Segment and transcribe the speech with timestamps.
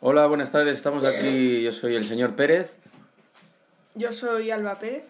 [0.00, 0.76] Hola, buenas tardes.
[0.76, 1.62] Estamos aquí.
[1.62, 2.76] Yo soy el señor Pérez.
[3.94, 5.08] Yo soy Alba Pérez.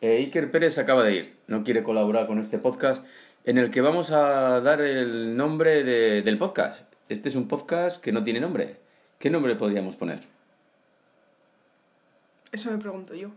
[0.00, 1.36] Eh, Iker Pérez acaba de ir.
[1.46, 3.04] No quiere colaborar con este podcast
[3.44, 6.82] en el que vamos a dar el nombre de- del podcast.
[7.08, 8.76] Este es un podcast que no tiene nombre.
[9.18, 10.20] ¿Qué nombre podríamos poner?
[12.52, 13.30] Eso me pregunto yo.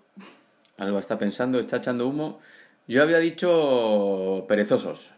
[0.77, 2.39] Alba está pensando, está echando humo.
[2.87, 5.11] Yo había dicho perezosos.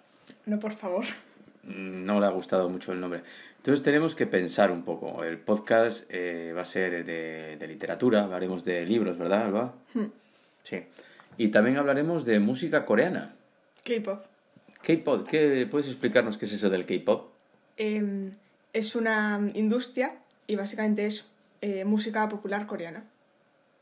[0.45, 1.05] No, por favor.
[1.63, 3.21] Mm, No le ha gustado mucho el nombre.
[3.57, 5.23] Entonces tenemos que pensar un poco.
[5.23, 9.73] El podcast eh, va a ser de, de literatura, hablaremos de libros, ¿verdad, Alba?
[9.93, 10.07] Hmm.
[10.63, 10.83] Sí.
[11.37, 13.35] Y también hablaremos de música coreana.
[13.83, 14.25] K-pop.
[14.81, 17.31] K-pop, ¿qué puedes explicarnos qué es eso del K-pop?
[17.77, 18.31] Eh,
[18.73, 20.13] es una industria
[20.45, 23.05] y básicamente es eh, música popular coreana.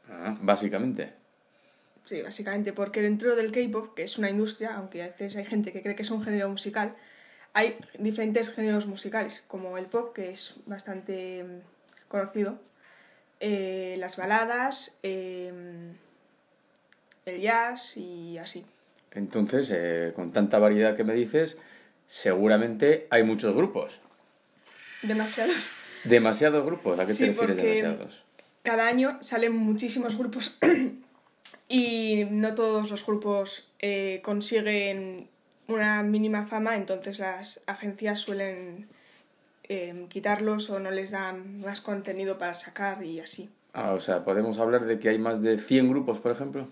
[0.09, 1.13] Ah, básicamente.
[2.05, 5.71] Sí, básicamente porque dentro del K-pop, que es una industria, aunque a veces hay gente
[5.71, 6.95] que cree que es un género musical,
[7.53, 12.59] hay diferentes géneros musicales, como el pop, que es bastante mm, conocido,
[13.39, 15.51] eh, las baladas, eh,
[17.25, 18.65] el jazz y así.
[19.11, 21.57] Entonces, eh, con tanta variedad que me dices,
[22.07, 23.99] seguramente hay muchos grupos.
[25.01, 25.71] Demasiados.
[26.03, 26.99] Demasiados grupos.
[26.99, 28.23] ¿A qué Sí, te refieres demasiados?
[28.63, 30.57] Cada año salen muchísimos grupos
[31.67, 35.29] y no todos los grupos eh, consiguen
[35.71, 38.87] una mínima fama, entonces las agencias suelen
[39.63, 43.49] eh, quitarlos o no les dan más contenido para sacar y así.
[43.73, 46.67] Ah, o sea, podemos hablar de que hay más de 100 grupos, por ejemplo,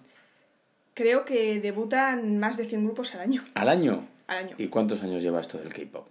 [0.99, 3.41] Creo que debutan más de 100 grupos al año.
[3.53, 4.05] al año.
[4.27, 4.55] Al año.
[4.57, 6.05] ¿Y cuántos años lleva esto del K-pop?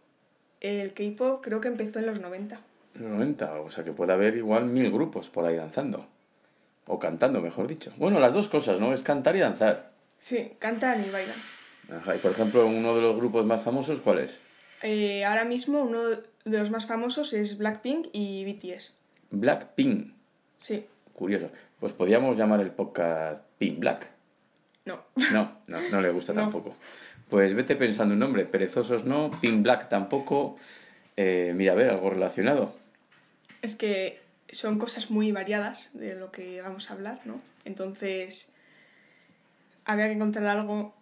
[0.62, 2.58] El K-pop creo que empezó en los 90.
[2.94, 6.06] En los 90, o sea que puede haber igual mil grupos por ahí danzando.
[6.86, 7.92] O cantando, mejor dicho.
[7.98, 8.94] Bueno, las dos cosas, ¿no?
[8.94, 9.90] Es cantar y danzar.
[10.16, 11.36] Sí, cantan y bailan.
[11.90, 14.36] Ajá, y por ejemplo, uno de los grupos más famosos, ¿cuál es?
[14.82, 18.94] Eh, ahora mismo uno de los más famosos es Blackpink y BTS.
[19.30, 20.12] Blackpink.
[20.56, 21.50] Sí, Curioso.
[21.80, 24.08] Pues podríamos llamar el podcast Pink Black.
[24.84, 25.02] no.
[25.32, 26.42] No, no, no le gusta No.
[26.42, 26.76] tampoco.
[27.28, 28.44] Pues vete pensando un nombre.
[28.44, 30.56] Perezosos no, Pink Black tampoco.
[31.16, 32.72] Eh, mira, a ver, algo relacionado.
[33.62, 34.20] Es que
[34.50, 37.40] son cosas muy variadas de lo que vamos a hablar, ¿no?
[37.64, 38.48] Entonces,
[39.84, 40.94] habría que encontrar algo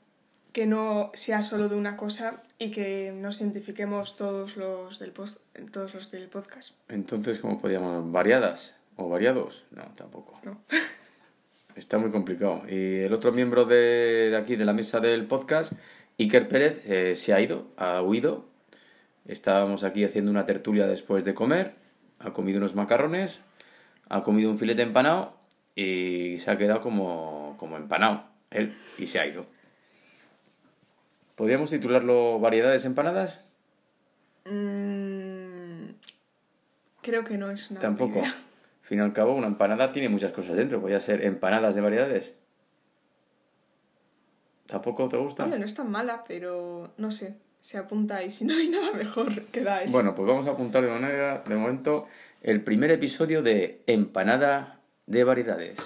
[0.56, 5.38] que no sea solo de una cosa y que nos identifiquemos todos los del, post,
[5.70, 6.72] todos los del podcast.
[6.88, 8.10] Entonces, ¿cómo podríamos?
[8.10, 8.74] ¿Variadas?
[8.96, 9.66] ¿O variados?
[9.70, 10.40] No, tampoco.
[10.44, 10.62] No.
[11.76, 12.62] Está muy complicado.
[12.70, 15.74] Y el otro miembro de, de aquí, de la mesa del podcast,
[16.18, 18.46] Iker Pérez, eh, se ha ido, ha huido.
[19.26, 21.74] Estábamos aquí haciendo una tertulia después de comer.
[22.18, 23.40] Ha comido unos macarrones,
[24.08, 25.36] ha comido un filete empanado
[25.74, 29.54] y se ha quedado como, como empanado, él, y se ha ido.
[31.36, 33.42] ¿Podríamos titularlo Variedades empanadas?
[34.46, 35.90] Mm,
[37.02, 38.22] creo que no es una Tampoco.
[38.22, 40.80] Al fin y al cabo, una empanada tiene muchas cosas dentro.
[40.80, 42.34] Podría ser empanadas de variedades.
[44.66, 45.44] ¿Tampoco te gusta?
[45.44, 47.34] Hombre, no es tan mala, pero no sé.
[47.60, 49.92] Se apunta y si no hay nada mejor, queda eso.
[49.92, 52.06] Bueno, pues vamos a apuntar de manera, de momento,
[52.42, 55.78] el primer episodio de Empanada de Variedades.